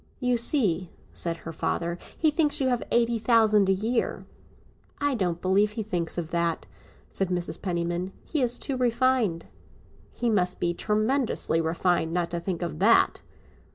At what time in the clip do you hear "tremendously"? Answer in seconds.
10.73-11.61